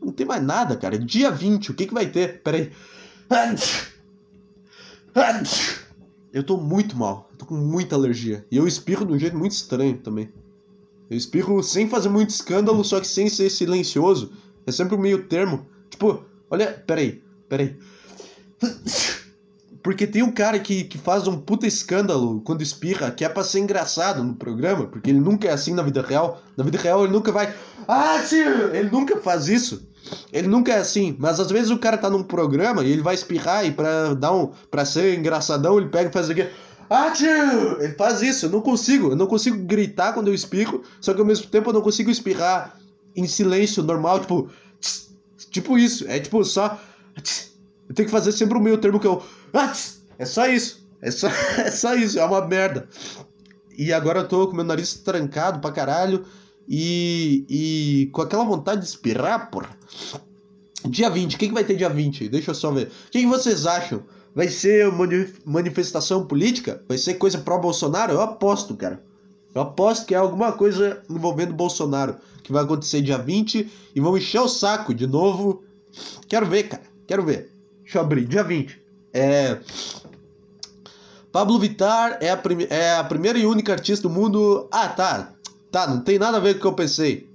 [0.00, 0.98] Não tem mais nada, cara.
[0.98, 2.42] Dia 20, o que, que vai ter?
[2.42, 2.72] Pera aí.
[6.32, 7.28] Eu tô muito mal.
[7.32, 8.46] Eu tô com muita alergia.
[8.50, 10.32] E eu espirro de um jeito muito estranho também.
[11.10, 14.32] Eu espirro sem fazer muito escândalo, só que sem ser silencioso.
[14.66, 15.66] É sempre o meio termo.
[15.88, 17.78] Tipo, olha, peraí, peraí.
[19.82, 23.42] Porque tem um cara que, que faz um puta escândalo quando espirra, que é pra
[23.42, 26.42] ser engraçado no programa, porque ele nunca é assim na vida real.
[26.56, 27.54] Na vida real ele nunca vai.
[27.86, 28.74] Ah, tio!
[28.74, 29.87] Ele nunca faz isso.
[30.32, 31.16] Ele nunca é assim.
[31.18, 34.32] Mas às vezes o cara tá num programa e ele vai espirrar e pra dar
[34.32, 34.52] um.
[34.70, 36.46] pra ser engraçadão, ele pega e faz aqui.
[36.90, 37.80] Ah, tio!
[37.80, 39.10] Ele faz isso, eu não consigo.
[39.10, 42.10] Eu não consigo gritar quando eu espirro, só que ao mesmo tempo eu não consigo
[42.10, 42.78] espirrar
[43.14, 44.50] em silêncio normal, tipo.
[44.80, 45.10] Tss,
[45.50, 46.06] tipo isso.
[46.08, 46.78] É tipo só.
[47.22, 47.52] Tss,
[47.88, 49.22] eu tenho que fazer sempre o meio termo que eu.
[50.18, 50.86] É só isso.
[51.00, 52.18] É só, é só isso.
[52.18, 52.88] É uma merda.
[53.76, 56.24] E agora eu tô com meu nariz trancado pra caralho.
[56.68, 59.70] E, e com aquela vontade de espirrar, porra.
[60.84, 62.28] Dia 20, o que, que vai ter dia 20?
[62.28, 62.86] Deixa eu só ver.
[62.86, 64.02] O que, que vocês acham?
[64.34, 64.86] Vai ser
[65.44, 66.82] manifestação política?
[66.86, 68.12] Vai ser coisa pró-Bolsonaro?
[68.12, 69.02] Eu aposto, cara.
[69.54, 74.16] Eu aposto que é alguma coisa envolvendo Bolsonaro que vai acontecer dia 20 e vão
[74.16, 75.64] encher o saco de novo.
[76.28, 76.82] Quero ver, cara.
[77.06, 77.50] Quero ver.
[77.82, 78.80] Deixa eu abrir, dia 20.
[79.12, 79.58] É.
[81.32, 84.68] Pablo Vittar é a, é a primeira e única artista do mundo.
[84.70, 85.34] Ah, tá.
[85.70, 87.28] Tá, não tem nada a ver com o que eu pensei.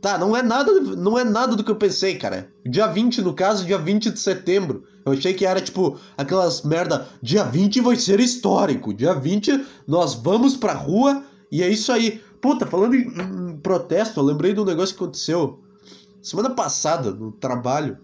[0.00, 2.50] Tá, não é nada, não é nada do que eu pensei, cara.
[2.64, 4.84] Dia 20, no caso, dia 20 de setembro.
[5.04, 7.08] Eu achei que era tipo aquelas merda.
[7.22, 8.92] Dia 20 vai ser histórico.
[8.92, 12.20] Dia 20 nós vamos pra rua e é isso aí.
[12.40, 15.58] Puta, falando em, em protesto, eu lembrei de um negócio que aconteceu
[16.22, 17.98] semana passada no trabalho.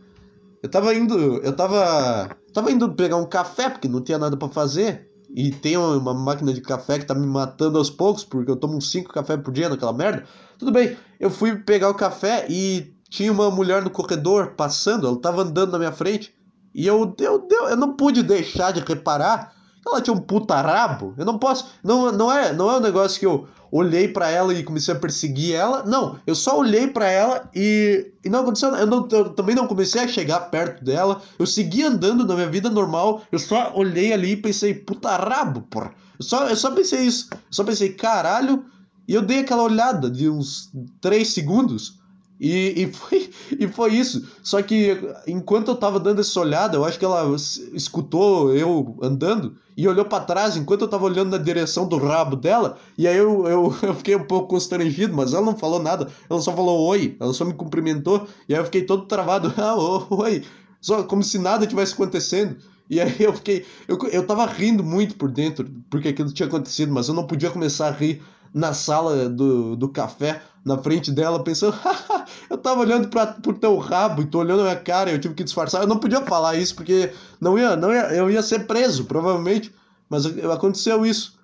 [0.62, 4.48] Eu tava indo, eu tava, tava indo pegar um café porque não tinha nada para
[4.48, 5.08] fazer.
[5.34, 8.76] E tem uma máquina de café que tá me matando aos poucos, porque eu tomo
[8.76, 10.24] uns 5 cafés por dia naquela merda.
[10.56, 15.20] Tudo bem, eu fui pegar o café e tinha uma mulher no corredor passando, ela
[15.20, 16.32] tava andando na minha frente.
[16.72, 19.52] E eu, eu, eu, eu não pude deixar de reparar
[19.86, 21.14] ela tinha um puta rabo.
[21.16, 21.66] Eu não posso.
[21.82, 24.98] Não, não, é, não é um negócio que eu olhei para ela e comecei a
[24.98, 25.82] perseguir ela.
[25.82, 28.84] Não, eu só olhei para ela e, e não aconteceu nada.
[28.84, 31.20] Eu, não, eu também não comecei a chegar perto dela.
[31.36, 33.22] Eu segui andando na minha vida normal.
[33.32, 35.92] Eu só olhei ali e pensei, puta rabo, porra.
[36.16, 37.28] Eu só, eu só pensei isso.
[37.32, 38.64] Eu só pensei, caralho.
[39.08, 41.98] E eu dei aquela olhada de uns 3 segundos.
[42.40, 44.26] E, e, foi, e foi isso.
[44.42, 47.34] Só que enquanto eu tava dando essa olhada, eu acho que ela
[47.72, 52.36] escutou eu andando e olhou para trás enquanto eu tava olhando na direção do rabo
[52.36, 52.78] dela.
[52.96, 56.08] E aí eu, eu, eu fiquei um pouco constrangido, mas ela não falou nada.
[56.28, 58.26] Ela só falou oi, ela só me cumprimentou.
[58.48, 59.52] E aí eu fiquei todo travado.
[59.64, 60.42] Ah, oi.
[60.80, 62.56] Só como se nada tivesse acontecendo.
[62.90, 63.64] E aí eu fiquei.
[63.88, 67.50] Eu, eu tava rindo muito por dentro, porque aquilo tinha acontecido, mas eu não podia
[67.50, 68.22] começar a rir
[68.54, 71.76] na sala do, do café, na frente dela, pensando,
[72.48, 75.34] eu tava olhando para pro teu rabo e tô olhando a minha cara, eu tive
[75.34, 75.82] que disfarçar.
[75.82, 79.74] Eu não podia falar isso porque não ia, não ia, eu ia ser preso, provavelmente.
[80.08, 81.36] Mas aconteceu isso.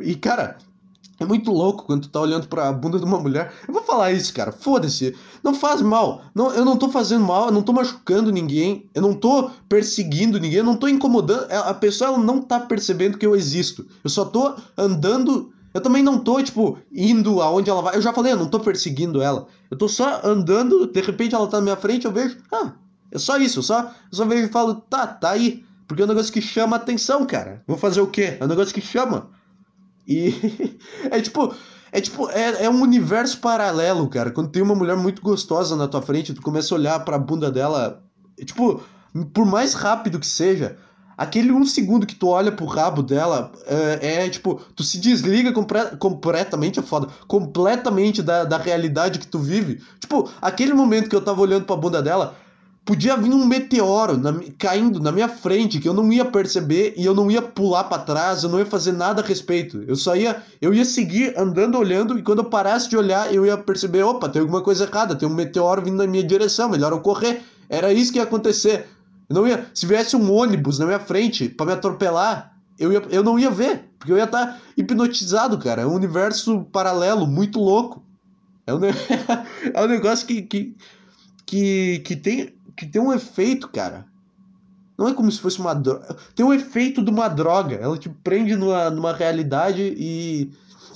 [0.00, 0.56] E cara,
[1.18, 3.52] é muito louco quando tu tá olhando pra bunda de uma mulher.
[3.68, 4.52] Eu vou falar isso, cara.
[4.52, 5.14] Foda-se.
[5.42, 6.22] Não faz mal.
[6.34, 8.88] Não, eu não tô fazendo mal, eu não tô machucando ninguém.
[8.94, 11.50] Eu não tô perseguindo ninguém, eu não tô incomodando.
[11.50, 13.86] A pessoa ela não tá percebendo que eu existo.
[14.02, 17.96] Eu só tô andando eu também não tô, tipo, indo aonde ela vai.
[17.96, 19.46] Eu já falei, eu não tô perseguindo ela.
[19.70, 22.72] Eu tô só andando, de repente ela tá na minha frente, eu vejo, ah,
[23.12, 25.64] é só isso, eu só, eu só vejo e falo, tá, tá aí.
[25.86, 27.62] Porque é um negócio que chama atenção, cara.
[27.66, 28.36] Vou fazer o quê?
[28.38, 29.28] É um negócio que chama.
[30.06, 30.34] E
[31.10, 31.54] é tipo,
[31.92, 34.30] é tipo, é, é um universo paralelo, cara.
[34.30, 37.50] Quando tem uma mulher muito gostosa na tua frente, tu começa a olhar pra bunda
[37.50, 38.02] dela,
[38.38, 38.82] é, tipo,
[39.32, 40.76] por mais rápido que seja,
[41.20, 45.52] aquele um segundo que tu olha pro rabo dela é, é tipo, tu se desliga
[45.52, 49.82] compre completamente, é foda, completamente da, da realidade que tu vive.
[50.00, 52.34] Tipo, aquele momento que eu tava olhando pra bunda dela,
[52.86, 57.04] podia vir um meteoro na, caindo na minha frente que eu não ia perceber e
[57.04, 59.84] eu não ia pular para trás, eu não ia fazer nada a respeito.
[59.86, 63.44] Eu só ia, eu ia seguir andando olhando e quando eu parasse de olhar, eu
[63.44, 66.92] ia perceber, opa, tem alguma coisa errada, tem um meteoro vindo na minha direção, melhor
[66.92, 67.42] eu correr.
[67.68, 68.86] Era isso que ia acontecer.
[69.30, 73.00] Eu não ia, se viesse um ônibus na minha frente para me atropelar, eu, ia,
[73.10, 75.82] eu não ia ver, porque eu ia estar tá hipnotizado, cara.
[75.82, 78.02] É um universo paralelo muito louco.
[78.66, 78.80] É um,
[79.72, 80.76] é um negócio que, que,
[81.46, 84.04] que, que, tem, que tem um efeito, cara.
[84.98, 86.16] Não é como se fosse uma droga.
[86.34, 87.76] Tem um efeito de uma droga.
[87.76, 90.50] Ela te prende numa, numa realidade e,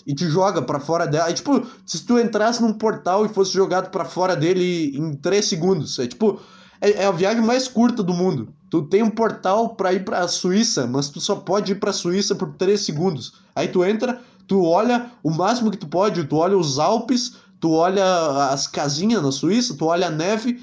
[0.04, 1.30] e te joga para fora dela.
[1.30, 5.44] É tipo, se tu entrasse num portal e fosse jogado para fora dele em 3
[5.44, 6.00] segundos.
[6.00, 6.40] É tipo,
[6.84, 8.48] é, é a viagem mais curta do mundo.
[8.70, 11.90] Tu tem um portal para ir para a Suíça, mas tu só pode ir para
[11.90, 13.34] a Suíça por 3 segundos.
[13.54, 17.72] Aí tu entra, tu olha o máximo que tu pode, tu olha os Alpes, tu
[17.72, 18.04] olha
[18.50, 20.62] as casinhas na Suíça, tu olha a neve,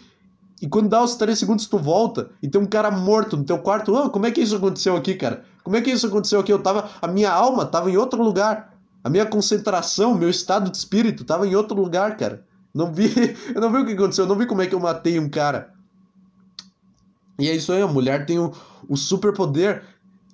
[0.61, 3.57] e quando dá os 3 segundos tu volta e tem um cara morto no teu
[3.57, 3.95] quarto.
[3.95, 5.43] Oh, como é que isso aconteceu aqui, cara?
[5.63, 6.53] Como é que isso aconteceu aqui?
[6.53, 8.77] Eu tava, a minha alma tava em outro lugar.
[9.03, 12.45] A minha concentração, meu estado de espírito tava em outro lugar, cara.
[12.71, 13.11] Não vi,
[13.55, 15.27] eu não vi o que aconteceu, eu não vi como é que eu matei um
[15.27, 15.73] cara.
[17.41, 18.53] E é isso aí, a mulher tem o,
[18.87, 19.83] o superpoder.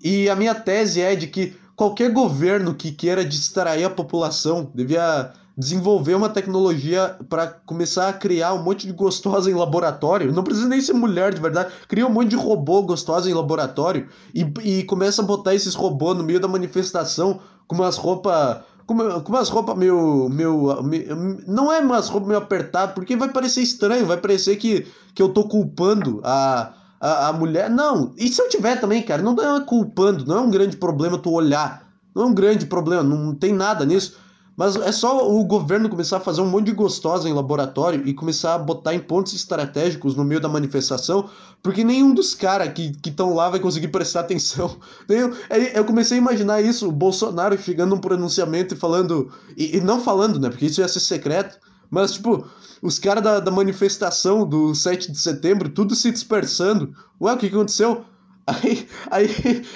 [0.04, 5.32] E a minha tese é de que qualquer governo que queira distrair a população devia
[5.58, 10.32] desenvolver uma tecnologia para começar a criar um monte de gostosa em laboratório.
[10.32, 11.74] Não precisa nem ser mulher de verdade.
[11.88, 16.15] Cria um monte de robô gostosa em laboratório e, e começa a botar esses robôs
[16.15, 18.60] no meio da manifestação com umas roupas.
[18.86, 21.41] Com, com umas roupas meio, meio, meio.
[21.48, 25.30] Não é umas roupas meio apertadas, porque vai parecer estranho, vai parecer que, que eu
[25.30, 27.69] tô culpando a, a, a mulher.
[27.69, 31.17] Não, e se eu tiver também, cara, não é culpando, não é um grande problema
[31.17, 31.88] tu olhar.
[32.15, 34.17] Não é um grande problema, não tem nada nisso.
[34.57, 38.12] Mas é só o governo começar a fazer um monte de gostosa em laboratório e
[38.12, 41.29] começar a botar em pontos estratégicos no meio da manifestação,
[41.62, 44.75] porque nenhum dos caras que estão lá vai conseguir prestar atenção.
[45.07, 45.31] Eu,
[45.75, 49.31] eu comecei a imaginar isso, o Bolsonaro chegando num pronunciamento e falando.
[49.55, 50.49] E, e não falando, né?
[50.49, 51.60] Porque isso ia ser secreto.
[51.89, 52.45] Mas, tipo,
[52.82, 56.93] os caras da, da manifestação do 7 de setembro, tudo se dispersando.
[57.21, 58.06] Ué, o que aconteceu?
[58.47, 59.30] Aí, aí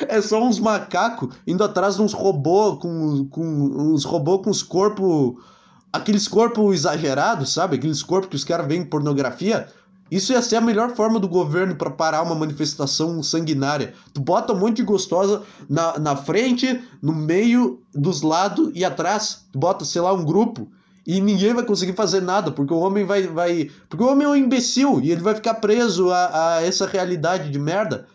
[0.07, 4.63] é só uns macacos indo atrás de uns robôs com, com uns robôs com os
[4.63, 5.43] corpos.
[5.91, 7.75] Aqueles corpos exagerados, sabe?
[7.75, 9.67] Aqueles corpos que os caras veem em pornografia.
[10.11, 13.93] Isso ia ser a melhor forma do governo para parar uma manifestação sanguinária.
[14.13, 19.45] Tu bota um monte de gostosa na, na frente, no meio, dos lados e atrás.
[19.51, 20.69] Tu bota, sei lá, um grupo.
[21.05, 23.23] E ninguém vai conseguir fazer nada, porque o homem vai.
[23.23, 26.85] vai porque o homem é um imbecil e ele vai ficar preso a, a essa
[26.85, 28.07] realidade de merda.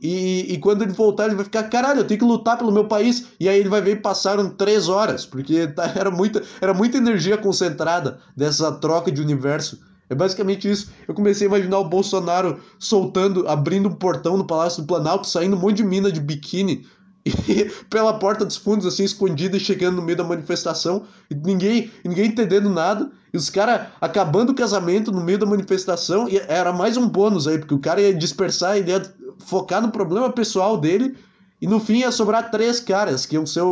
[0.00, 2.86] E, e quando ele voltar, ele vai ficar, caralho, eu tenho que lutar pelo meu
[2.86, 3.28] país.
[3.40, 6.98] E aí ele vai ver e passaram três horas, porque tá, era, muita, era muita
[6.98, 9.80] energia concentrada dessa troca de universo.
[10.10, 10.92] É basicamente isso.
[11.08, 15.56] Eu comecei a imaginar o Bolsonaro soltando, abrindo um portão no Palácio do Planalto, saindo
[15.56, 16.84] um monte de mina de biquíni
[17.48, 21.90] e pela porta dos fundos, assim, escondida e chegando no meio da manifestação, e ninguém,
[22.04, 26.72] ninguém entendendo nada, e os caras acabando o casamento no meio da manifestação, e era
[26.72, 29.02] mais um bônus aí, porque o cara ia dispersar, ele ia
[29.38, 31.16] focar no problema pessoal dele
[31.60, 33.62] e no fim ia sobrar três caras, que iam ser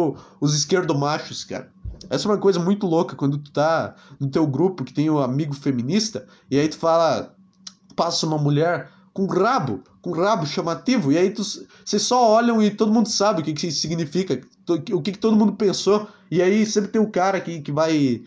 [0.40, 1.70] os esquerdomachos, cara.
[2.10, 5.18] Essa é uma coisa muito louca quando tu tá no teu grupo que tem um
[5.18, 7.34] amigo feminista e aí tu fala,
[7.94, 12.92] passa uma mulher com rabo, com rabo chamativo, e aí vocês só olham e todo
[12.92, 14.40] mundo sabe o que, que isso significa,
[14.92, 17.72] o que, que todo mundo pensou, e aí sempre tem o um cara que, que
[17.72, 18.22] vai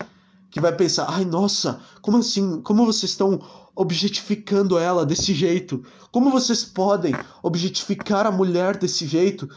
[0.52, 3.42] que vai pensar, ai nossa, como assim, como vocês estão
[3.76, 5.84] objetificando ela desse jeito?
[6.12, 9.50] Como vocês podem objetificar a mulher desse jeito?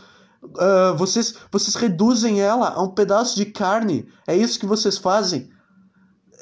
[0.43, 4.09] Uh, vocês, vocês reduzem ela a um pedaço de carne.
[4.27, 5.49] É isso que vocês fazem.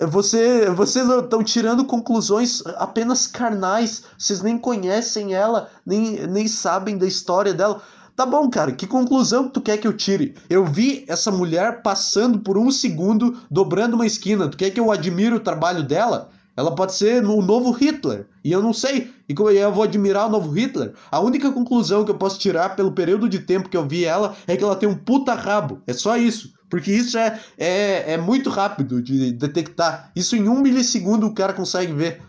[0.00, 4.04] Você, vocês estão tirando conclusões apenas carnais.
[4.18, 7.80] Vocês nem conhecem ela, nem, nem sabem da história dela.
[8.14, 10.34] Tá bom, cara, que conclusão tu quer que eu tire?
[10.48, 14.48] Eu vi essa mulher passando por um segundo, dobrando uma esquina.
[14.48, 16.30] Tu quer que eu admire o trabalho dela?
[16.56, 18.26] Ela pode ser o novo Hitler.
[18.42, 19.12] E eu não sei.
[19.28, 20.94] E como eu vou admirar o novo Hitler?
[21.10, 24.34] A única conclusão que eu posso tirar pelo período de tempo que eu vi ela
[24.46, 25.82] é que ela tem um puta rabo.
[25.86, 26.55] É só isso.
[26.68, 30.10] Porque isso é, é, é muito rápido de detectar.
[30.16, 32.22] Isso em um milissegundo o cara consegue ver.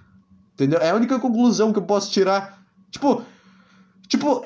[0.53, 0.79] Entendeu?
[0.79, 2.63] É a única conclusão que eu posso tirar.
[2.91, 3.23] Tipo.
[4.07, 4.45] Tipo.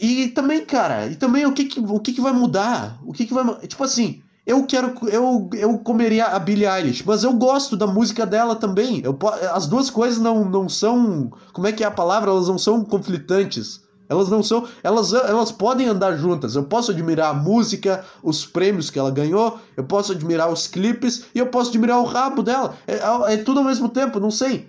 [0.00, 2.98] E também, cara, e também o que que, o que, que vai mudar?
[3.04, 3.44] O que que vai.
[3.66, 4.22] Tipo assim.
[4.46, 4.94] Eu quero.
[5.08, 9.00] Eu, eu comeria a Billie Eilish, mas eu gosto da música dela também.
[9.04, 9.16] Eu,
[9.52, 11.30] as duas coisas não, não são.
[11.52, 12.30] Como é que é a palavra?
[12.30, 13.80] Elas não são conflitantes.
[14.10, 14.66] Elas não são.
[14.82, 16.56] Elas, elas podem andar juntas.
[16.56, 21.26] Eu posso admirar a música, os prêmios que ela ganhou, eu posso admirar os clipes
[21.32, 22.74] e eu posso admirar o rabo dela.
[22.88, 24.68] É, é, é tudo ao mesmo tempo, não sei.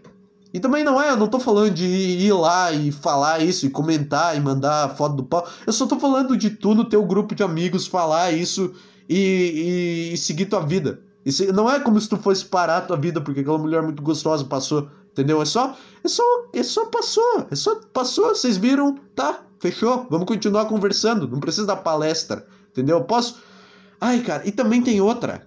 [0.54, 3.70] E também não é, eu não tô falando de ir lá e falar isso, e
[3.70, 5.48] comentar, e mandar foto do pau.
[5.66, 8.72] Eu só tô falando de tu no teu grupo de amigos falar isso
[9.10, 11.00] e, e, e seguir tua vida.
[11.26, 14.44] E não é como se tu fosse parar tua vida porque aquela mulher muito gostosa
[14.44, 15.42] passou, entendeu?
[15.42, 20.28] É só, é só, é só passou, é só passou, vocês viram, tá, fechou, vamos
[20.28, 22.98] continuar conversando, não precisa da palestra, entendeu?
[22.98, 23.42] Eu posso...
[24.00, 25.46] Ai, cara, e também tem outra.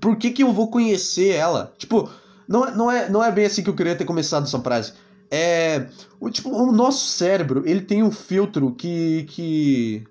[0.00, 1.72] Por que que eu vou conhecer ela?
[1.78, 2.10] Tipo,
[2.48, 4.94] não, não, é, não é bem assim que eu queria ter começado essa frase.
[5.30, 5.86] É,
[6.18, 10.04] o, tipo, o nosso cérebro, ele tem um filtro que, que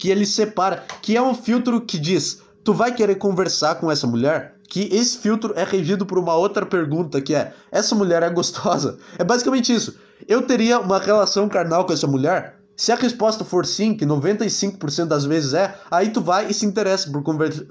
[0.00, 4.06] que ele separa, que é um filtro que diz: tu vai querer conversar com essa
[4.06, 4.54] mulher?
[4.70, 8.98] Que esse filtro é regido por uma outra pergunta que é: essa mulher é gostosa?
[9.18, 9.96] É basicamente isso.
[10.28, 12.60] Eu teria uma relação carnal com essa mulher?
[12.76, 16.64] Se a resposta for sim, que 95% das vezes é, aí tu vai e se
[16.64, 17.22] interessa por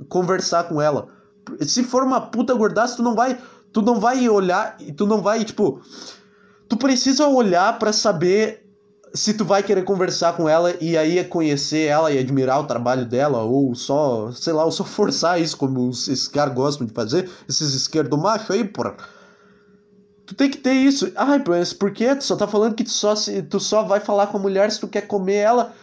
[0.07, 1.07] conversar com ela.
[1.61, 3.39] Se for uma puta gordaça, tu não vai,
[3.71, 5.81] tu não vai olhar e tu não vai, tipo,
[6.67, 8.68] tu precisa olhar para saber
[9.13, 13.05] se tu vai querer conversar com ela e aí conhecer ela e admirar o trabalho
[13.05, 17.29] dela, ou só, sei lá, ou só forçar isso, como esses caras gostam de fazer,
[17.47, 18.95] esses esquerdomachos aí, porra.
[20.25, 21.11] Tu tem que ter isso.
[21.15, 22.15] Ai, mas por quê?
[22.15, 24.71] Tu só tá falando que tu só, se, tu só vai falar com a mulher
[24.71, 25.73] se tu quer comer ela.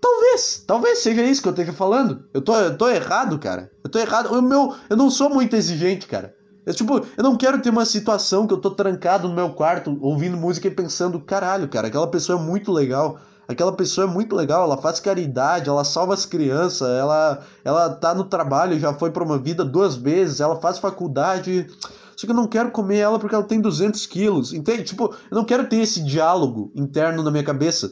[0.00, 2.24] Talvez, talvez seja isso que eu esteja falando.
[2.32, 3.70] Eu tô, eu tô errado, cara.
[3.84, 4.32] Eu tô errado.
[4.32, 6.34] O meu, eu não sou muito exigente, cara.
[6.68, 9.96] Eu, tipo, eu não quero ter uma situação que eu tô trancado no meu quarto
[10.02, 13.18] ouvindo música e pensando, caralho, cara, aquela pessoa é muito legal.
[13.48, 18.14] Aquela pessoa é muito legal, ela faz caridade, ela salva as crianças, ela, ela tá
[18.14, 21.66] no trabalho, já foi promovida duas vezes, ela faz faculdade.
[22.14, 24.84] Só que eu não quero comer ela porque ela tem 200 quilos, entende?
[24.84, 27.90] Tipo, eu não quero ter esse diálogo interno na minha cabeça.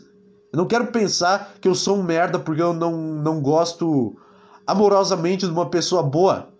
[0.52, 4.14] Eu não quero pensar que eu sou um merda porque eu não, não gosto
[4.66, 6.54] amorosamente de uma pessoa boa.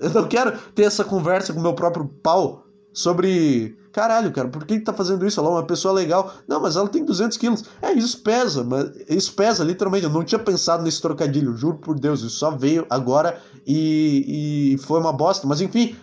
[0.00, 3.76] Eu não quero ter essa conversa com meu próprio pau sobre.
[3.92, 5.40] Caralho, cara, por que, que tá fazendo isso?
[5.40, 6.32] Ela é uma pessoa legal.
[6.46, 7.64] Não, mas ela tem 200 quilos.
[7.82, 10.04] É, isso pesa, mas isso pesa, literalmente.
[10.04, 12.20] Eu não tinha pensado nesse trocadilho, juro por Deus.
[12.20, 15.46] Isso só veio agora e, e foi uma bosta.
[15.46, 15.96] Mas enfim,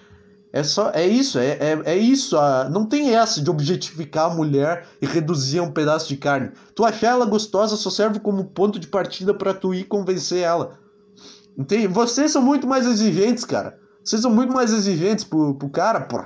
[0.52, 2.38] é só é isso, é, é, é isso.
[2.38, 6.52] A, não tem essa de objetificar a mulher e reduzir a um pedaço de carne.
[6.76, 10.78] Tu achar ela gostosa só serve como ponto de partida para tu ir convencer ela.
[11.58, 11.88] Entende?
[11.88, 13.80] Vocês são muito mais exigentes, cara.
[14.08, 16.24] Vocês são muito mais exigentes pro, pro cara, pô.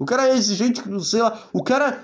[0.00, 1.44] O cara é exigente, sei lá.
[1.52, 2.02] O cara.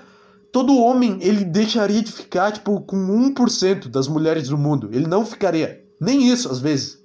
[0.49, 2.95] Todo homem, ele deixaria de ficar, tipo, com
[3.35, 4.89] 1% das mulheres do mundo.
[4.93, 5.83] Ele não ficaria.
[5.99, 7.03] Nem isso, às vezes.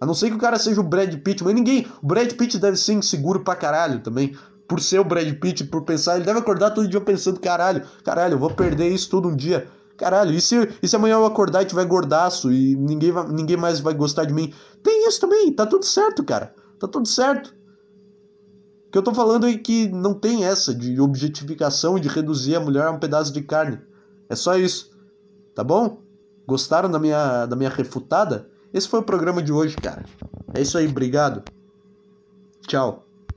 [0.00, 1.86] A não ser que o cara seja o Brad Pitt, mas ninguém.
[2.02, 4.34] O Brad Pitt deve ser inseguro pra caralho também.
[4.66, 8.34] Por ser o Brad Pitt, por pensar, ele deve acordar todo dia pensando, caralho, caralho,
[8.34, 9.68] eu vou perder isso todo um dia.
[9.98, 13.56] Caralho, e se, e se amanhã eu acordar e tiver gordaço e ninguém, vai, ninguém
[13.56, 14.54] mais vai gostar de mim?
[14.82, 16.54] Tem isso também, tá tudo certo, cara.
[16.78, 17.57] Tá tudo certo.
[18.88, 22.56] O que eu tô falando é que não tem essa de objetificação e de reduzir
[22.56, 23.78] a mulher a um pedaço de carne.
[24.30, 24.90] É só isso.
[25.54, 26.00] Tá bom?
[26.46, 28.48] Gostaram da minha, da minha refutada?
[28.72, 30.06] Esse foi o programa de hoje, cara.
[30.54, 31.42] É isso aí, obrigado.
[32.66, 33.07] Tchau.